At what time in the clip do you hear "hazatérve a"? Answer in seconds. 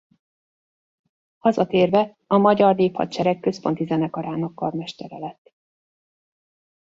1.37-2.37